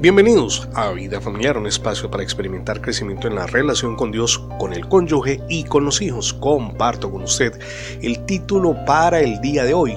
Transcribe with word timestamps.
Bienvenidos 0.00 0.68
a 0.74 0.92
Vida 0.92 1.20
Familiar, 1.20 1.58
un 1.58 1.66
espacio 1.66 2.08
para 2.08 2.22
experimentar 2.22 2.80
crecimiento 2.80 3.26
en 3.26 3.34
la 3.34 3.48
relación 3.48 3.96
con 3.96 4.12
Dios, 4.12 4.38
con 4.56 4.72
el 4.72 4.88
cónyuge 4.88 5.40
y 5.48 5.64
con 5.64 5.84
los 5.84 6.00
hijos. 6.00 6.32
Comparto 6.34 7.10
con 7.10 7.24
usted 7.24 7.58
el 8.00 8.24
título 8.24 8.76
para 8.86 9.18
el 9.18 9.40
día 9.40 9.64
de 9.64 9.74
hoy, 9.74 9.96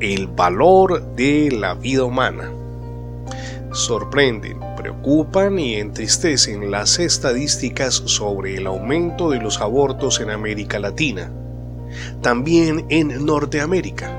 El 0.00 0.26
valor 0.26 1.16
de 1.16 1.50
la 1.50 1.72
vida 1.72 2.04
humana. 2.04 2.52
Sorprenden, 3.72 4.60
preocupan 4.76 5.58
y 5.58 5.76
entristecen 5.76 6.70
las 6.70 6.98
estadísticas 6.98 7.94
sobre 8.04 8.56
el 8.56 8.66
aumento 8.66 9.30
de 9.30 9.40
los 9.40 9.62
abortos 9.62 10.20
en 10.20 10.28
América 10.28 10.78
Latina, 10.78 11.32
también 12.20 12.84
en 12.90 13.24
Norteamérica. 13.24 14.14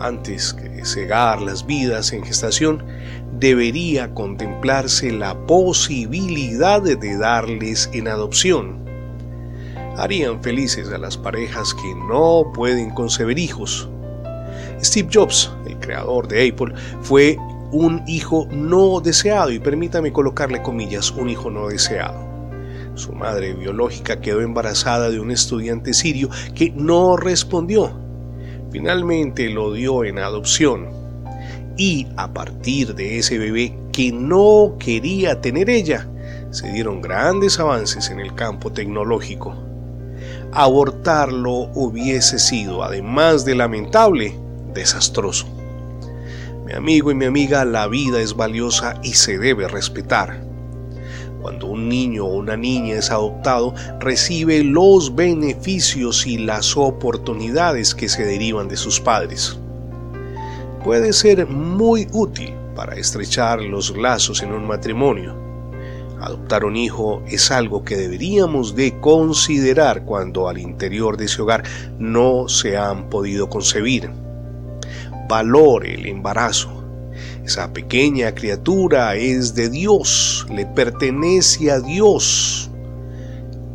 Antes 0.00 0.54
cegar 0.84 1.40
las 1.40 1.66
vidas 1.66 2.12
en 2.12 2.24
gestación, 2.24 2.84
debería 3.38 4.14
contemplarse 4.14 5.10
la 5.10 5.34
posibilidad 5.46 6.82
de 6.82 7.16
darles 7.16 7.90
en 7.92 8.08
adopción. 8.08 8.84
Harían 9.96 10.42
felices 10.42 10.88
a 10.90 10.98
las 10.98 11.16
parejas 11.16 11.74
que 11.74 11.94
no 12.08 12.52
pueden 12.54 12.90
concebir 12.90 13.38
hijos. 13.38 13.88
Steve 14.82 15.08
Jobs, 15.12 15.50
el 15.66 15.78
creador 15.78 16.28
de 16.28 16.48
Apple, 16.48 16.74
fue 17.02 17.36
un 17.72 18.02
hijo 18.06 18.46
no 18.50 19.00
deseado 19.00 19.50
y 19.50 19.58
permítame 19.58 20.12
colocarle 20.12 20.62
comillas, 20.62 21.10
un 21.10 21.30
hijo 21.30 21.50
no 21.50 21.68
deseado. 21.68 22.32
Su 22.94 23.12
madre 23.12 23.54
biológica 23.54 24.20
quedó 24.20 24.42
embarazada 24.42 25.10
de 25.10 25.18
un 25.18 25.30
estudiante 25.30 25.94
sirio 25.94 26.28
que 26.54 26.70
no 26.70 27.16
respondió. 27.16 28.01
Finalmente 28.72 29.50
lo 29.50 29.72
dio 29.74 30.02
en 30.02 30.18
adopción 30.18 30.88
y 31.76 32.06
a 32.16 32.32
partir 32.32 32.94
de 32.94 33.18
ese 33.18 33.38
bebé 33.38 33.76
que 33.92 34.12
no 34.12 34.76
quería 34.78 35.42
tener 35.42 35.68
ella, 35.68 36.08
se 36.50 36.72
dieron 36.72 37.02
grandes 37.02 37.60
avances 37.60 38.08
en 38.08 38.18
el 38.18 38.34
campo 38.34 38.72
tecnológico. 38.72 39.54
Abortarlo 40.52 41.70
hubiese 41.74 42.38
sido, 42.38 42.82
además 42.82 43.44
de 43.44 43.54
lamentable, 43.54 44.38
desastroso. 44.72 45.46
Mi 46.64 46.72
amigo 46.72 47.10
y 47.10 47.14
mi 47.14 47.26
amiga, 47.26 47.66
la 47.66 47.88
vida 47.88 48.20
es 48.20 48.34
valiosa 48.34 48.98
y 49.02 49.14
se 49.14 49.38
debe 49.38 49.68
respetar. 49.68 50.51
Cuando 51.42 51.66
un 51.66 51.88
niño 51.88 52.24
o 52.24 52.36
una 52.36 52.56
niña 52.56 52.94
es 52.94 53.10
adoptado, 53.10 53.74
recibe 54.00 54.64
los 54.64 55.14
beneficios 55.14 56.26
y 56.26 56.38
las 56.38 56.76
oportunidades 56.76 57.94
que 57.94 58.08
se 58.08 58.24
derivan 58.24 58.68
de 58.68 58.76
sus 58.76 59.00
padres 59.00 59.58
puede 60.82 61.12
ser 61.12 61.46
muy 61.46 62.08
útil 62.12 62.54
para 62.74 62.96
estrechar 62.96 63.60
los 63.60 63.96
lazos 63.96 64.42
en 64.42 64.52
un 64.52 64.66
matrimonio. 64.66 65.36
Adoptar 66.20 66.64
un 66.64 66.76
hijo 66.76 67.22
es 67.26 67.50
algo 67.50 67.84
que 67.84 67.96
deberíamos 67.96 68.74
de 68.74 68.98
considerar 69.00 70.04
cuando 70.04 70.48
al 70.48 70.58
interior 70.58 71.16
de 71.16 71.26
ese 71.26 71.42
hogar 71.42 71.64
no 71.98 72.48
se 72.48 72.76
han 72.76 73.08
podido 73.10 73.48
concebir. 73.48 74.10
Valore 75.28 75.94
el 75.94 76.06
embarazo. 76.06 76.81
Esa 77.44 77.72
pequeña 77.72 78.34
criatura 78.34 79.14
es 79.16 79.54
de 79.54 79.68
Dios, 79.68 80.46
le 80.50 80.66
pertenece 80.66 81.70
a 81.70 81.80
Dios. 81.80 82.70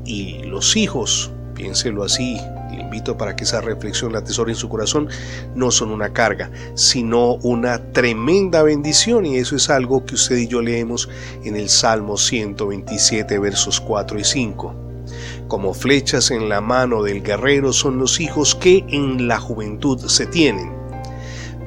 Y 0.05 0.43
los 0.43 0.75
hijos, 0.77 1.31
piénselo 1.53 2.03
así, 2.03 2.37
le 2.71 2.81
invito 2.81 3.17
para 3.17 3.35
que 3.35 3.43
esa 3.43 3.61
reflexión 3.61 4.13
la 4.13 4.19
atesore 4.19 4.51
en 4.51 4.57
su 4.57 4.69
corazón, 4.69 5.09
no 5.55 5.71
son 5.71 5.91
una 5.91 6.13
carga, 6.13 6.51
sino 6.75 7.35
una 7.35 7.91
tremenda 7.91 8.63
bendición 8.63 9.25
y 9.25 9.37
eso 9.37 9.55
es 9.55 9.69
algo 9.69 10.05
que 10.05 10.15
usted 10.15 10.37
y 10.37 10.47
yo 10.47 10.61
leemos 10.61 11.09
en 11.43 11.55
el 11.55 11.69
Salmo 11.69 12.17
127 12.17 13.39
versos 13.39 13.81
4 13.81 14.19
y 14.19 14.23
5. 14.23 14.75
Como 15.47 15.73
flechas 15.73 16.31
en 16.31 16.49
la 16.49 16.61
mano 16.61 17.03
del 17.03 17.23
guerrero 17.23 17.71
son 17.71 17.97
los 17.97 18.19
hijos 18.19 18.55
que 18.55 18.83
en 18.89 19.27
la 19.27 19.39
juventud 19.39 19.99
se 20.07 20.25
tienen. 20.25 20.76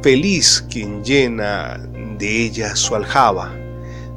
Feliz 0.03 0.65
quien 0.71 1.05
llena 1.05 1.79
de 2.19 2.45
ella 2.45 2.75
su 2.75 2.95
aljaba. 2.95 3.55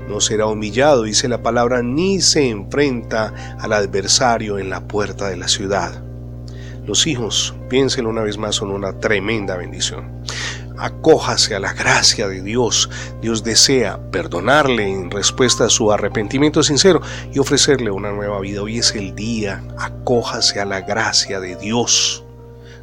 No 0.07 0.21
será 0.21 0.45
humillado, 0.45 1.03
dice 1.03 1.27
la 1.27 1.43
palabra, 1.43 1.81
ni 1.81 2.21
se 2.21 2.47
enfrenta 2.47 3.57
al 3.59 3.73
adversario 3.73 4.59
en 4.59 4.69
la 4.69 4.87
puerta 4.87 5.27
de 5.27 5.35
la 5.35 5.49
ciudad. 5.49 6.01
Los 6.85 7.05
hijos, 7.05 7.53
piénsenlo 7.69 8.09
una 8.09 8.23
vez 8.23 8.37
más, 8.37 8.55
son 8.55 8.71
una 8.71 8.97
tremenda 8.99 9.57
bendición. 9.57 10.23
Acójase 10.77 11.53
a 11.53 11.59
la 11.59 11.73
gracia 11.73 12.29
de 12.29 12.41
Dios. 12.41 12.89
Dios 13.21 13.43
desea 13.43 13.99
perdonarle 14.09 14.87
en 14.87 15.11
respuesta 15.11 15.65
a 15.65 15.69
su 15.69 15.91
arrepentimiento 15.91 16.63
sincero 16.63 17.01
y 17.33 17.39
ofrecerle 17.39 17.91
una 17.91 18.13
nueva 18.13 18.39
vida. 18.39 18.61
Hoy 18.61 18.77
es 18.77 18.95
el 18.95 19.15
día. 19.15 19.61
Acójase 19.77 20.61
a 20.61 20.65
la 20.65 20.79
gracia 20.79 21.41
de 21.41 21.57
Dios 21.57 22.22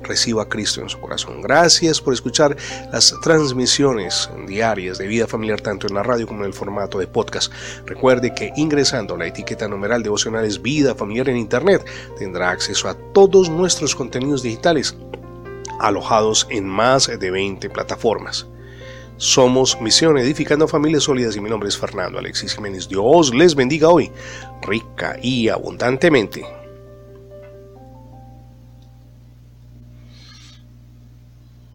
reciba 0.03 0.43
a 0.43 0.49
Cristo 0.49 0.81
en 0.81 0.89
su 0.89 1.01
corazón. 1.01 1.41
Gracias 1.43 2.01
por 2.01 2.15
escuchar 2.15 2.57
las 2.93 3.15
transmisiones 3.23 4.31
diarias 4.47 4.99
de 4.99 5.07
vida 5.07 5.27
familiar 5.27 5.61
tanto 5.61 5.87
en 5.87 5.95
la 5.95 6.03
radio 6.03 6.27
como 6.27 6.41
en 6.41 6.47
el 6.47 6.55
formato 6.55 6.99
de 6.99 7.07
podcast. 7.07 7.53
Recuerde 7.87 8.35
que 8.35 8.53
ingresando 8.57 9.15
a 9.15 9.19
la 9.19 9.27
etiqueta 9.27 9.69
numeral 9.69 10.03
devocionales 10.03 10.61
vida 10.61 10.95
familiar 10.95 11.29
en 11.29 11.37
internet 11.37 11.85
tendrá 12.19 12.51
acceso 12.51 12.89
a 12.89 12.95
todos 13.13 13.49
nuestros 13.49 13.95
contenidos 13.95 14.43
digitales 14.43 14.97
alojados 15.81 16.47
en 16.51 16.67
más 16.67 17.07
de 17.07 17.31
20 17.31 17.71
plataformas. 17.71 18.47
Somos 19.17 19.79
Misión 19.83 20.17
Edificando 20.17 20.67
Familias 20.67 21.03
Sólidas 21.03 21.37
y 21.37 21.41
mi 21.41 21.51
nombre 21.51 21.69
es 21.69 21.77
Fernando 21.77 22.19
Alexis 22.19 22.55
Jiménez. 22.55 22.89
Dios 22.89 23.35
les 23.35 23.55
bendiga 23.55 23.91
hoy, 23.91 24.11
rica 24.63 25.19
y 25.21 25.49
abundantemente. 25.49 26.60